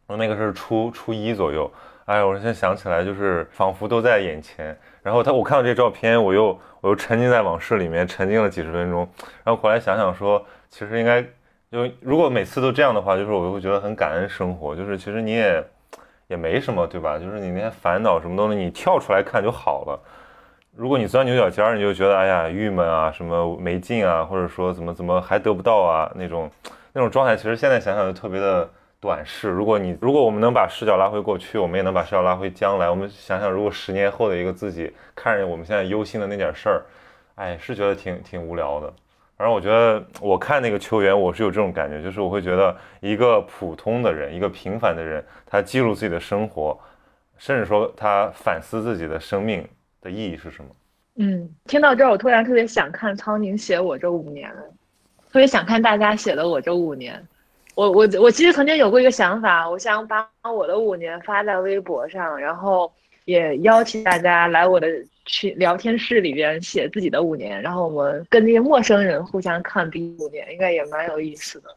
[0.08, 1.72] 我那个是初初一左右，
[2.04, 4.78] 哎，我现在想起来就是仿佛都在眼前。
[5.02, 9.08] 然后他我看到这照片，我又我又沉浸在往事里面，沉浸了几十分钟。
[9.46, 10.46] 然后回来想想说。
[10.72, 11.22] 其实应该，
[11.70, 14.76] 就如果每次都这样的话，就是我会觉得很感恩生活。
[14.76, 15.64] 就是其实你也
[16.28, 17.20] 也没什么，对吧？
[17.20, 20.00] 就是你那些烦恼什么东西，你跳出来看就好了。
[20.74, 26.50] 如果你钻牛角尖儿，你就觉得哎呀郁闷啊，什么没劲啊，或者说怎么怎么还得不到啊那种
[26.94, 28.70] 那种状态，其实现在想想就特别的
[29.02, 29.50] 短视。
[29.50, 32.90] 如果你如果我们能把视角拉回过去，我们也能把视角拉回将来。
[32.90, 36.82] 我们想想，如果十年后的一个自己看着我们现在忧心的那点事儿，
[37.36, 38.94] 哎，是觉得挺挺无聊的。
[39.42, 46.80] 反正我觉得，我看那个球员，我是有这种感觉，就是我会觉得一个普通的人，一个平凡的人，他记录自己的生活，
[47.40, 49.68] 甚至说他反思自己的生命
[50.00, 50.70] 的意义是什么。
[51.16, 54.48] 嗯，听到这儿，我突然特别想看苍宁写我这五年，
[55.32, 57.28] 特别想看大家写的我这五年。
[57.74, 62.94] 我我我其实曾经有过一个想法，我想把我的五年发在微博上，然后
[63.26, 64.88] 也邀请大家来我的。
[65.26, 71.70] 去聊天室里边写自己的五年，然后我们跟那些陌生人互相看彼五年，应该也蛮有意思的。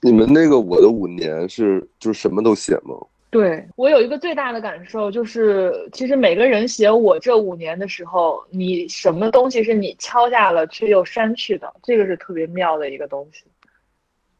[0.00, 2.94] 你们那个我的五年是就是什么都写吗？
[3.30, 13.44] 对我有一个最大的感受就是，其实每个人写我这五年的时候，你什么东西是你敲下了却又删去的，这个是特别妙的一个东西。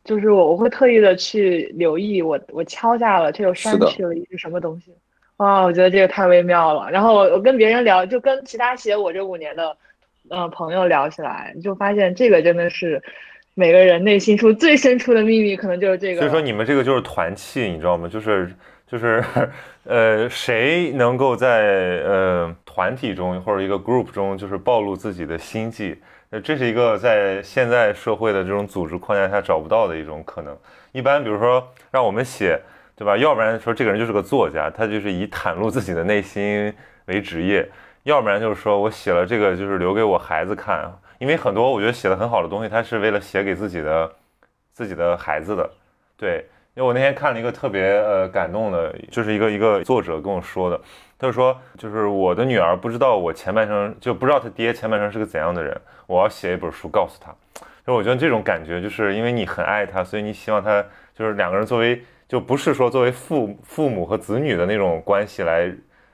[0.05, 4.93] 就是我我会特意的去留意我我敲下了却又删去了一个什么东西。
[5.39, 6.89] 哇，我觉得这个太微妙了。
[6.93, 9.77] 然后我我跟别人聊，就跟其他写我这五年的，
[10.29, 13.03] 呃朋友聊起来，就发现这个真的是
[13.55, 16.21] 每个人内心处最深处的秘密，可能就是这个。
[16.21, 18.09] 所以说你们这个就是团气，你知道吗？
[18.09, 18.55] 就是
[18.87, 19.25] 就是，
[19.83, 25.99] 呃，谁能够在呃团体中或者一个 group 中，就是暴露自己的心迹，
[26.31, 30.57] 那这是一个在现在社会的这种组织框架下找不到的一种可能。
[30.93, 32.61] 一般比如说让我们写。
[32.97, 33.17] 对吧？
[33.17, 36.73] 要不然说这个人就是个作家，他就是以袒露自己的内心
[37.07, 37.65] 为职业；
[38.05, 44.13] 要不然就是说我写了这个就是留给我孩子看，因为很多我觉得写的很好的东西，他是为了写给自己的
[44.73, 45.69] 自己的孩子的。
[46.17, 50.81] 对，因为我那天看了一个特别呃感动的，就是一个一个作者跟我说的，
[51.19, 55.77] 他就说就是我的女儿不知道我前半生就不知道他爹前半生是个怎样的人，
[56.07, 57.35] 我要写一本书告诉他。
[57.85, 62.01] 就我觉得这种感觉，就是因为你很爱他，所以你希望他就是两个人作为。
[62.35, 65.73] 就不是说作为父父母和子女的那种关系来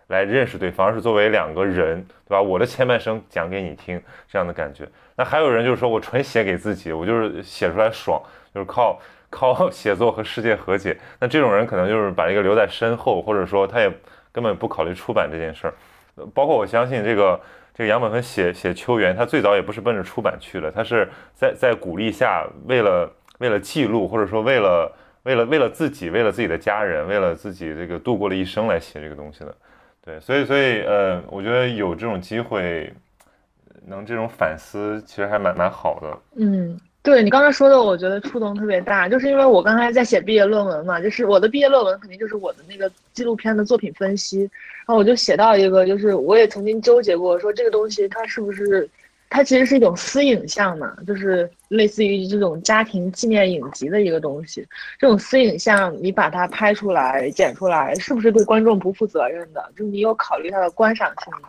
[0.09, 2.43] 来认识对方，而是作为两个人，对吧？
[2.43, 4.87] 我的前半生讲给你听，这样的感觉。
[5.17, 8.21] 那还有人就是说我纯写给自己，我就是写出来爽，
[8.55, 10.95] 就是靠靠 写作和世界和解。
[11.19, 13.91] 那这种人可能就是把这个留在身后，或者说他也
[14.31, 15.75] 根本不考虑出版这件事儿。
[16.35, 17.41] 包括我相信这个
[17.73, 24.95] 这个杨本芬写写秋园，他最早也不是奔着出版去的，他是在在鼓励下，为了为了记录，或者说为了。
[25.25, 29.55] 为了为了自己，为了自己的家人，为了自己这个度过了一生来写这个东西的，
[30.05, 32.93] 对，所以所以呃，我觉得有这种机会，
[33.87, 36.19] 能这种反思，其实还蛮蛮好的。
[36.37, 48.89] 嗯，对你刚才说的，我觉得触动特别大，就是因为我刚才在写毕业论文嘛，就是我的毕业论文肯定就是我的那个纪录片的作品分析，然后我就写到一个，就是我也曾经纠结过，说这个东西它是不是。
[49.31, 54.67] 它其实是一种私影像嘛，就是类似于这种家庭纪念影集的一个东西。
[54.99, 59.73] 这种私影像，你把它拍出来、剪出来，是不是对观众不负责任的？
[59.77, 61.49] 就是你有考虑它的观赏性吗？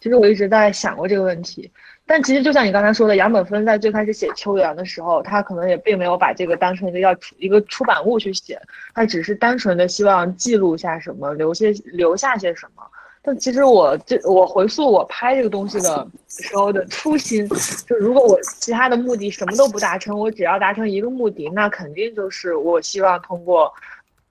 [0.00, 1.70] 其实我一直在想过这个问题，
[2.06, 8.60] 但其实就像你刚才说的，杨本芬在最开始写《秋园》的时候，他可能也并没有把这个当成一个要出一个出版物去写，
[8.92, 12.82] 他只是单纯的希望记录下什么，留些留下些什么。
[13.22, 17.48] 但其实我这我回溯我拍这个东西的时候的初心，
[17.86, 23.72] 就如果我其他的目的什么都不达成，我只要达成一个目的，那肯定就是我希望通过，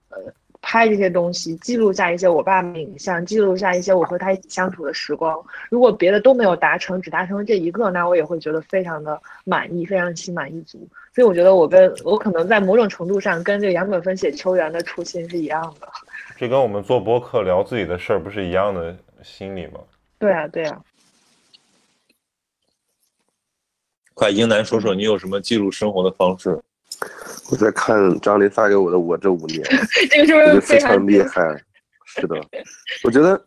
[0.09, 0.17] 呃。
[0.61, 5.41] 拍这些东西，记录下一些我爸的影像，记录下一些我和他一起相处的时光。
[5.69, 10.77] 如果别的都没有达成，只达成了这一个，那我也会觉得非常的满意，非常心满意足。
[11.15, 15.87] 所以我觉得我跟我可能在某种程度上跟这个杨本芬写秋园的初心是一样的。
[16.39, 19.81] 这跟我们做播客聊自己的事儿不是一样的心理吗？
[20.17, 20.81] 对啊，对啊。
[24.13, 26.57] 快，英男说说你有什么记录生活的方式？
[27.51, 29.61] 我在看张琳发给我的《我这五年》，
[30.09, 31.61] 这个是不是非常厉害？
[32.05, 32.37] 是的，
[33.03, 33.37] 我觉得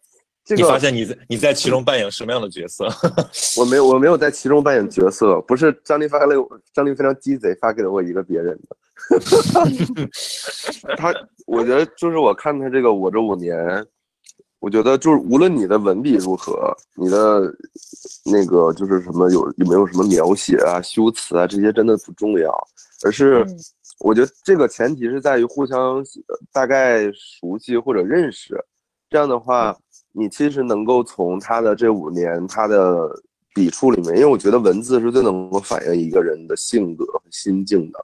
[0.45, 2.87] 这个你发现你在你在其中扮演什么样的角色？
[3.59, 8.77] 我没有我没有在其中扮演角色，不是张林发给了张林非常鸡贼发给了我一个别人的。
[10.97, 11.13] 他
[11.53, 13.55] 我觉得就是我看他这个《我这五年》，
[14.59, 17.43] 我觉得就是无论你的文笔如何，你的
[18.25, 22.51] 那个就是什么有有没有什么描写啊、修辞啊这些真的不重要。
[23.05, 23.45] 而是，
[24.01, 26.03] 我觉得这个前提是在于互相
[26.55, 28.59] 大概熟悉或者认识，
[29.11, 29.77] 这样的话，
[30.13, 33.11] 你其实能够从他的这五年他的
[33.55, 38.03] 笔触里面，因为我觉得文字是最能够反映一个人的性格和心境的，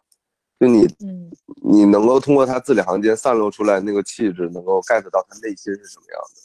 [0.59, 1.31] 就你，嗯
[1.63, 6.41] 你能够通过他字里行间散露出来那个气质，能够 get 到他内心是什么样的。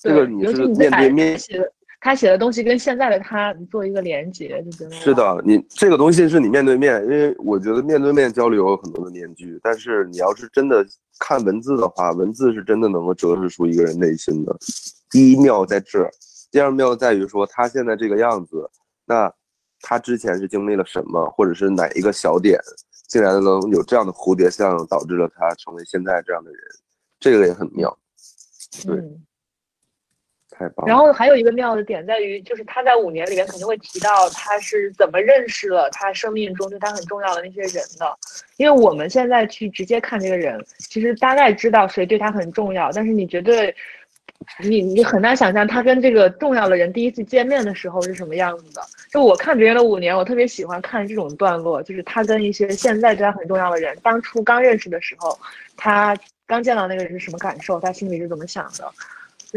[0.00, 1.72] 这个你是面对面写的。
[2.00, 5.42] 他写的东西跟现在的他你做一个连接，就觉得是的。
[5.42, 10.86] 你这个东西是你面对面，因为我觉得面对面交流有很多的面具，但是你要是真的
[11.18, 14.54] 看文字的话，文字是真的能够折射出一个人内心的。
[15.08, 16.10] 第一妙在这儿，
[16.50, 18.68] 第二妙在于说他现在这个样子，
[19.06, 19.32] 那
[19.80, 22.60] 他之前是经历了什么，或者是哪一个小点，
[23.14, 26.60] 竟然能有这样的蝴蝶效应，导致了他成为现在这样的人，
[27.20, 27.96] 这个也很妙。
[28.84, 29.00] 对。
[30.50, 38.18] 太棒然后还有一个妙的点在于，就是他在五年里面肯定会提到他是怎么认识了他生命中对他很重要的那些人的。
[38.56, 43.72] 因为我们现在去直接看这个人，其实大概知道谁对他很重要，但是你绝对，
[44.60, 48.82] 你你很难想象他跟这个重要的人第一次见面的时候是什么样子的。
[49.10, 55.38] 就我看别人的五年，我特别喜欢看这种段落，就是他跟一些现在对他很重要的人，当初刚认识的时候，
[55.76, 56.16] 他
[56.46, 58.84] 刚见到那个人是什么感受，他心里是怎么想的。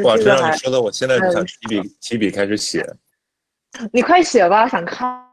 [0.03, 2.85] 哇，这样你说的，我现在就想提笔提笔开始写。
[3.91, 5.23] 你快写吧，想看，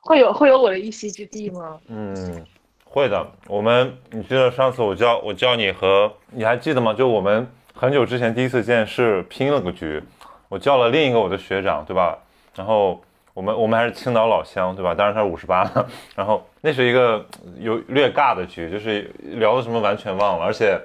[0.00, 1.78] 会有会有我的一席之地吗？
[1.88, 2.44] 嗯，
[2.84, 3.26] 会的。
[3.48, 6.94] 我们，你记得上次我教我教你和你还记得吗？
[6.94, 7.46] 就我们
[7.82, 10.00] 很久之前第一次见是拼了个局，
[10.48, 12.16] 我叫了另一个我的学长，对吧？
[12.54, 13.02] 然后
[13.34, 14.94] 我们我们还是青岛老乡，对吧？
[14.94, 15.68] 当然他是五十八，
[16.14, 17.26] 然后那是一个
[17.58, 20.80] 有略尬的局，就是聊的什么完全忘了，而且。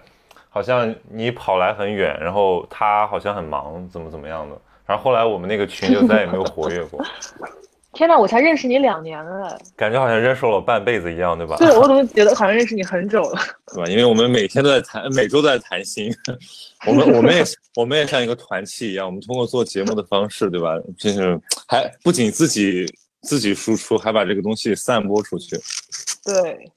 [0.49, 4.57] 好像你跑来很远，然后他好像很忙，怎么怎么样的。
[4.87, 6.99] 然后后来我们那个群就再也没有活跃过。
[7.97, 11.55] 天哪，我才认识你两年了，感觉好像认识了我半辈子一样，对吧？
[11.59, 13.41] 对，我怎么觉得好像认识你很久了？
[13.73, 13.89] 对吧？
[13.89, 16.13] 因为我们每天都在谈，每周都在谈心。
[16.85, 17.43] 我们我们也
[17.75, 20.77] 我们也像一个团契一样，我们通过做节目的方式，对吧？
[20.95, 22.85] 就是还不仅自己
[23.23, 25.57] 自己输出，还把这个东西散播出去。
[26.23, 26.71] 对。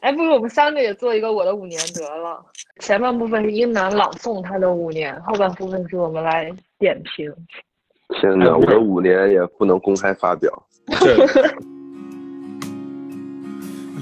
[0.00, 2.44] 哎，不如我们三个也做一个我的五年得了。
[2.80, 7.32] 前半部分是英男朗诵他的五年，后半部分是我们来点评。
[8.08, 10.50] 天哪， 我的五年也不能公开发表。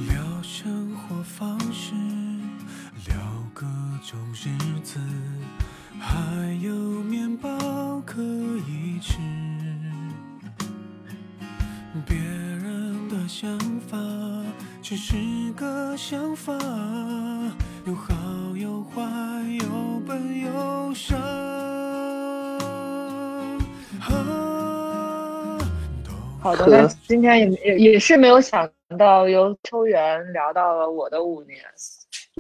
[0.09, 1.95] 聊生活方式，
[3.09, 3.17] 聊
[3.53, 3.65] 各
[4.03, 4.49] 种日
[4.83, 4.99] 子，
[5.99, 9.19] 还有面包可以吃。
[12.07, 13.99] 别人的想法。
[14.83, 15.17] 只是
[15.57, 16.53] 个想法，
[17.87, 18.15] 有好
[18.55, 19.03] 有坏，
[19.63, 21.17] 有笨有傻。
[26.45, 28.69] 好的，那今天也也也是没有想
[28.99, 31.57] 到由秋元聊到了我的五年，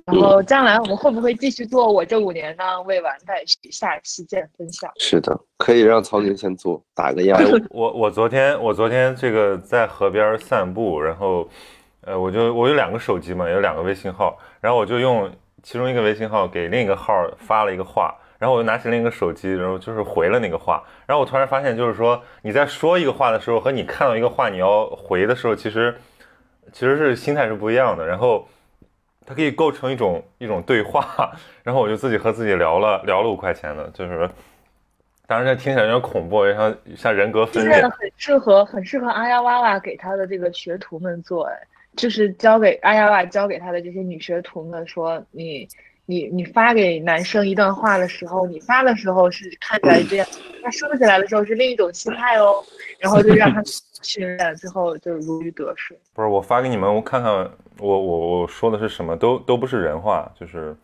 [0.04, 2.82] 然后将来我们会不会继续做我这五年呢？
[2.82, 4.92] 未完待续，下期见分享。
[4.98, 7.40] 是的，可以让曹宁先做，打个样。
[7.72, 11.48] 我我昨天我昨天这个在河边散步，然后。
[12.06, 15.26] 呃，我就我有两个手机嘛，有两个微信号，然后我就用
[15.62, 25.94] 其中一个微信号给另一个号发了一个话，然后我就拿起另一个手机，然后就是回了那个话，然后我突然发现，就是说你在说一个话的时候和你看到一个话你要回的时候，其实
[26.72, 28.46] 其实是心态是不一样的，然后
[29.24, 31.32] 它可以构成一种一种对话，
[31.62, 34.28] 然后我就自己和自己聊了聊了五块钱的，就是
[35.26, 37.72] 当然这听起来有点恐怖，像像人格分裂。
[37.72, 37.88] 现在。
[37.88, 41.58] 很适合很适合阿呀哇哇给他的这个学徒们做，哎，
[41.96, 45.66] 就是教给阿呀哇教给他的这些女学徒们说，你
[46.06, 50.26] 你你发给男生一段话的时候，你发的时候是看起来这样，
[50.62, 52.62] 他收起来的时候是另一种心态哦，
[52.98, 53.62] 然后就让他
[54.02, 55.96] 训练，最后就如鱼得水。
[56.12, 57.32] 不是我发给你们，我看看
[57.78, 60.76] 我我我说的是什么，都都不是人话，就是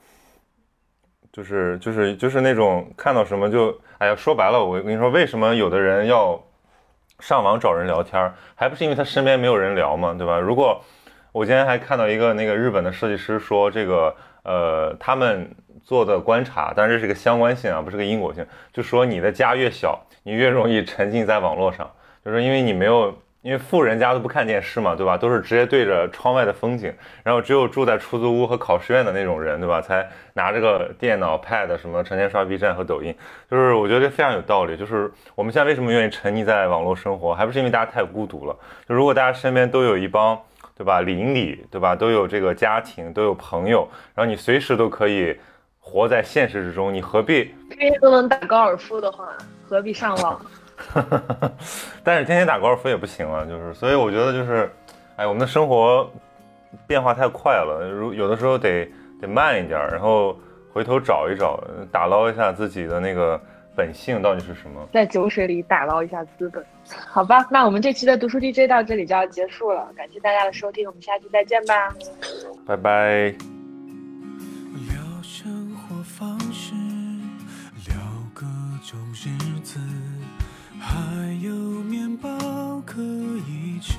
[1.30, 6.42] 就是就是就是那种看到什么就哎呀，说白了，我跟你说，为什么有的人要
[7.18, 10.38] 上网找人聊天，还不是因为他身边没有人聊嘛，对吧？
[10.40, 10.82] 如果
[11.32, 15.50] 我今天还看到一个那个日本的设计师说这个呃他们
[15.84, 21.90] 做的观察，当然这是个相关性啊，不是个因果性，就说你的家越小，你越容易沉浸在网络上，
[22.24, 23.16] 就是因为你没有。
[23.42, 25.16] 因为富人家都不看电视嘛，对吧？
[25.16, 29.80] 都是直接对着窗外的风景，然后只有住在出租屋和考试院的那种人，对吧？
[29.80, 33.16] 才拿着个电脑、pad 什么，成天刷 B 站和抖音。
[33.50, 34.76] 就是我觉得这非常有道理。
[34.76, 38.54] 就是我们现在为什么愿意沉溺在网络生活，还不是因为大家太孤独了？
[38.86, 40.38] 就如果大家身边都有一帮，
[40.80, 41.02] 对吧？
[41.02, 41.94] 邻里，对吧？
[41.94, 45.38] 都有这个家庭，都有朋友，然后你随时都可以
[45.78, 47.54] 活在现实之中，你何必？
[47.68, 49.28] 天天都能打高尔夫的话，
[49.68, 50.40] 何必上网？
[52.02, 54.72] 但是天天打高尔夫也不行啊，就是，所以我觉得就是，
[55.16, 56.10] 哎，我们的生活
[56.86, 60.34] 变化太快了，如有的时候得得慢一点，然后
[60.72, 61.62] 回头找一找，
[61.92, 63.38] 打捞一下自己的那个
[63.80, 64.86] 本性到底是什么。
[64.92, 66.62] 在酒水里打捞一下资本。
[66.86, 71.88] 好吧，那我们这期的读书 DJ 到这里就要结束了，感谢大家的收听，我们下期再见吧。
[72.66, 73.34] 拜拜。
[74.90, 76.74] 聊生活方式，
[77.86, 77.96] 聊
[78.34, 78.44] 各
[78.84, 79.30] 种日
[79.62, 79.78] 子，
[80.78, 80.94] 还
[81.42, 81.50] 有
[81.84, 82.28] 面包
[82.84, 83.96] 可以吃。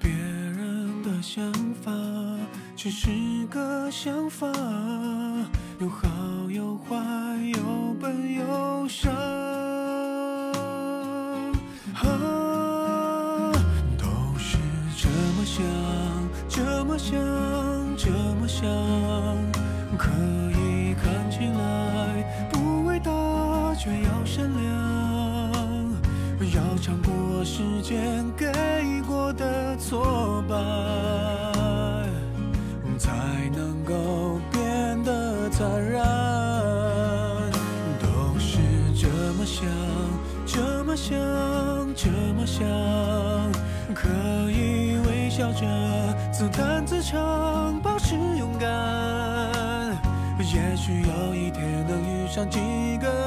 [0.00, 1.90] 别人的想法
[2.76, 3.10] 只是
[3.50, 4.46] 个想法，
[5.80, 6.08] 有好
[6.50, 6.94] 有坏，
[7.48, 9.10] 有笨有傻。
[11.94, 12.04] 啊，
[13.98, 14.06] 都
[14.38, 14.56] 是
[14.96, 15.64] 这么想，
[16.48, 17.18] 这么想，
[17.96, 18.08] 这
[18.40, 18.64] 么想，
[19.98, 20.10] 可
[20.52, 23.10] 以看起来不伟大，
[23.74, 24.62] 却要善良，
[26.54, 28.46] 要尝过时间给
[29.08, 30.54] 过的挫败，
[40.96, 41.18] 想，
[41.94, 42.64] 这么想，
[43.94, 44.08] 可
[44.50, 45.66] 以微笑着
[46.32, 48.68] 自弹自唱，保持勇敢。
[50.38, 52.60] 也许有一天能遇上几
[52.98, 53.23] 个